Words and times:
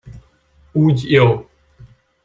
Úgy 0.71 1.03
jó! 1.11 1.47